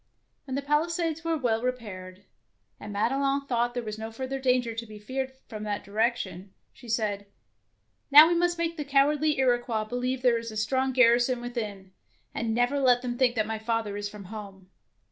When 0.45 0.55
the 0.55 0.63
palisades 0.63 1.23
were 1.23 1.37
well 1.37 1.61
repaired, 1.61 2.23
and 2.79 2.91
Madelon 2.91 3.45
thought 3.45 3.75
there 3.75 3.83
was 3.83 3.99
no 3.99 4.11
further 4.11 4.39
danger 4.39 4.73
to 4.73 4.85
be 4.87 4.97
feared 4.97 5.31
from 5.47 5.61
that 5.61 5.83
direction, 5.83 6.55
she 6.73 6.89
said, 6.89 7.27
''Now 8.11 8.35
must 8.35 8.57
we 8.57 8.63
make 8.63 8.77
the 8.77 8.83
cowardly 8.83 9.37
Iroquois 9.37 9.83
believe 9.85 10.23
that 10.23 10.27
there 10.29 10.39
is 10.39 10.49
a 10.49 10.57
strong 10.57 10.91
garrison 10.91 11.39
within, 11.39 11.91
and 12.33 12.51
never 12.55 12.79
let 12.79 13.03
them 13.03 13.15
think 13.15 13.35
that 13.35 13.45
my 13.45 13.59
father 13.59 13.95
is 13.95 14.09
from 14.09 14.25
home. 14.33 14.71